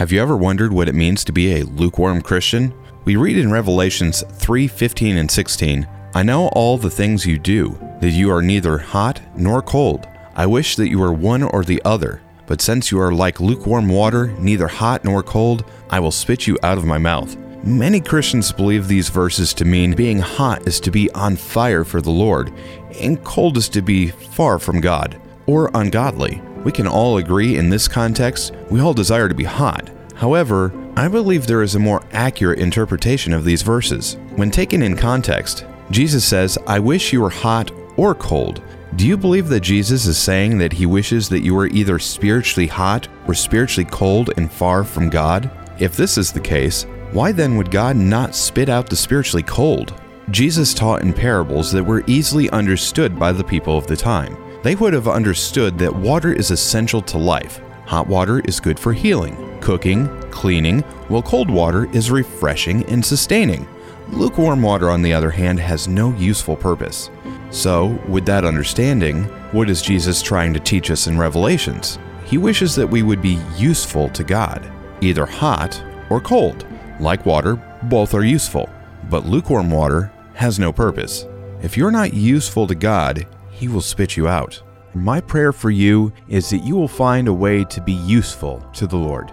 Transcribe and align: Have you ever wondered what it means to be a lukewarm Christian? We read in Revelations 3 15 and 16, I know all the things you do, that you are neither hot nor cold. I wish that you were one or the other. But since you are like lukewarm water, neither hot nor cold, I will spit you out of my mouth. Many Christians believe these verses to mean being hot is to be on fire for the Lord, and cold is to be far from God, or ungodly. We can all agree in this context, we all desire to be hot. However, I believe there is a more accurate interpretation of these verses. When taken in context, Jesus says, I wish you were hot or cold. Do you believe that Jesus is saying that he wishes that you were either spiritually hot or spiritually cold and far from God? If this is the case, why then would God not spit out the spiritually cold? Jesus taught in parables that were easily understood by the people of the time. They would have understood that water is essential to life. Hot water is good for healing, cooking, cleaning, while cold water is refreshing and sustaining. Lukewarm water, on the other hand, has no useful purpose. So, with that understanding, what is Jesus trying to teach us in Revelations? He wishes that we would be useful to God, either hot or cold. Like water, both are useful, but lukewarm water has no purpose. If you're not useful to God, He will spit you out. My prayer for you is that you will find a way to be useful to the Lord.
Have 0.00 0.12
you 0.12 0.22
ever 0.22 0.34
wondered 0.34 0.72
what 0.72 0.88
it 0.88 0.94
means 0.94 1.24
to 1.24 1.32
be 1.32 1.60
a 1.60 1.66
lukewarm 1.66 2.22
Christian? 2.22 2.72
We 3.04 3.16
read 3.16 3.36
in 3.36 3.52
Revelations 3.52 4.24
3 4.38 4.66
15 4.66 5.18
and 5.18 5.30
16, 5.30 5.86
I 6.14 6.22
know 6.22 6.48
all 6.54 6.78
the 6.78 6.88
things 6.88 7.26
you 7.26 7.38
do, 7.38 7.78
that 8.00 8.08
you 8.08 8.32
are 8.32 8.40
neither 8.40 8.78
hot 8.78 9.20
nor 9.36 9.60
cold. 9.60 10.08
I 10.34 10.46
wish 10.46 10.76
that 10.76 10.88
you 10.88 11.00
were 11.00 11.12
one 11.12 11.42
or 11.42 11.64
the 11.64 11.82
other. 11.84 12.22
But 12.46 12.62
since 12.62 12.90
you 12.90 12.98
are 12.98 13.12
like 13.12 13.40
lukewarm 13.40 13.90
water, 13.90 14.28
neither 14.38 14.68
hot 14.68 15.04
nor 15.04 15.22
cold, 15.22 15.66
I 15.90 16.00
will 16.00 16.12
spit 16.12 16.46
you 16.46 16.56
out 16.62 16.78
of 16.78 16.86
my 16.86 16.96
mouth. 16.96 17.36
Many 17.62 18.00
Christians 18.00 18.52
believe 18.52 18.88
these 18.88 19.10
verses 19.10 19.52
to 19.52 19.66
mean 19.66 19.92
being 19.92 20.20
hot 20.20 20.66
is 20.66 20.80
to 20.80 20.90
be 20.90 21.10
on 21.10 21.36
fire 21.36 21.84
for 21.84 22.00
the 22.00 22.10
Lord, 22.10 22.54
and 22.98 23.22
cold 23.22 23.58
is 23.58 23.68
to 23.68 23.82
be 23.82 24.08
far 24.08 24.58
from 24.58 24.80
God, 24.80 25.20
or 25.44 25.70
ungodly. 25.74 26.40
We 26.64 26.72
can 26.72 26.86
all 26.86 27.18
agree 27.18 27.56
in 27.56 27.70
this 27.70 27.88
context, 27.88 28.54
we 28.70 28.80
all 28.80 28.94
desire 28.94 29.28
to 29.28 29.34
be 29.34 29.44
hot. 29.44 29.90
However, 30.14 30.72
I 30.96 31.08
believe 31.08 31.46
there 31.46 31.62
is 31.62 31.74
a 31.74 31.78
more 31.78 32.02
accurate 32.12 32.58
interpretation 32.58 33.32
of 33.32 33.44
these 33.44 33.62
verses. 33.62 34.16
When 34.36 34.50
taken 34.50 34.82
in 34.82 34.96
context, 34.96 35.64
Jesus 35.90 36.24
says, 36.24 36.58
I 36.66 36.78
wish 36.78 37.12
you 37.12 37.22
were 37.22 37.30
hot 37.30 37.70
or 37.96 38.14
cold. 38.14 38.62
Do 38.96 39.06
you 39.06 39.16
believe 39.16 39.48
that 39.48 39.60
Jesus 39.60 40.06
is 40.06 40.18
saying 40.18 40.58
that 40.58 40.72
he 40.72 40.84
wishes 40.84 41.28
that 41.28 41.42
you 41.42 41.54
were 41.54 41.68
either 41.68 41.98
spiritually 41.98 42.66
hot 42.66 43.08
or 43.26 43.34
spiritually 43.34 43.88
cold 43.90 44.30
and 44.36 44.52
far 44.52 44.84
from 44.84 45.08
God? 45.08 45.50
If 45.78 45.96
this 45.96 46.18
is 46.18 46.32
the 46.32 46.40
case, 46.40 46.84
why 47.12 47.32
then 47.32 47.56
would 47.56 47.70
God 47.70 47.96
not 47.96 48.34
spit 48.34 48.68
out 48.68 48.90
the 48.90 48.96
spiritually 48.96 49.42
cold? 49.42 49.94
Jesus 50.30 50.74
taught 50.74 51.02
in 51.02 51.12
parables 51.12 51.72
that 51.72 51.82
were 51.82 52.04
easily 52.06 52.50
understood 52.50 53.18
by 53.18 53.32
the 53.32 53.42
people 53.42 53.78
of 53.78 53.86
the 53.86 53.96
time. 53.96 54.36
They 54.62 54.74
would 54.74 54.92
have 54.92 55.08
understood 55.08 55.78
that 55.78 55.94
water 55.94 56.32
is 56.32 56.50
essential 56.50 57.00
to 57.02 57.18
life. 57.18 57.60
Hot 57.86 58.06
water 58.06 58.40
is 58.40 58.60
good 58.60 58.78
for 58.78 58.92
healing, 58.92 59.58
cooking, 59.60 60.08
cleaning, 60.30 60.80
while 61.08 61.22
cold 61.22 61.50
water 61.50 61.88
is 61.94 62.10
refreshing 62.10 62.84
and 62.84 63.04
sustaining. 63.04 63.66
Lukewarm 64.10 64.60
water, 64.60 64.90
on 64.90 65.02
the 65.02 65.12
other 65.12 65.30
hand, 65.30 65.58
has 65.60 65.88
no 65.88 66.14
useful 66.16 66.56
purpose. 66.56 67.10
So, 67.50 67.98
with 68.06 68.26
that 68.26 68.44
understanding, 68.44 69.24
what 69.52 69.70
is 69.70 69.82
Jesus 69.82 70.20
trying 70.20 70.52
to 70.54 70.60
teach 70.60 70.90
us 70.90 71.06
in 71.06 71.18
Revelations? 71.18 71.98
He 72.26 72.36
wishes 72.36 72.76
that 72.76 72.86
we 72.86 73.02
would 73.02 73.22
be 73.22 73.40
useful 73.56 74.08
to 74.10 74.22
God, 74.22 74.70
either 75.00 75.26
hot 75.26 75.82
or 76.10 76.20
cold. 76.20 76.66
Like 77.00 77.24
water, 77.24 77.56
both 77.84 78.12
are 78.12 78.24
useful, 78.24 78.68
but 79.08 79.24
lukewarm 79.24 79.70
water 79.70 80.12
has 80.34 80.58
no 80.58 80.72
purpose. 80.72 81.26
If 81.62 81.76
you're 81.76 81.90
not 81.90 82.14
useful 82.14 82.66
to 82.66 82.74
God, 82.74 83.26
He 83.60 83.68
will 83.68 83.82
spit 83.82 84.16
you 84.16 84.26
out. 84.26 84.62
My 84.94 85.20
prayer 85.20 85.52
for 85.52 85.70
you 85.70 86.14
is 86.28 86.48
that 86.48 86.64
you 86.64 86.74
will 86.74 86.88
find 86.88 87.28
a 87.28 87.32
way 87.32 87.62
to 87.64 87.82
be 87.82 87.92
useful 87.92 88.66
to 88.72 88.86
the 88.86 88.96
Lord. 88.96 89.30